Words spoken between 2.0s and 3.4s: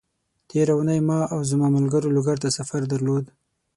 لوګر ته سفر درلود،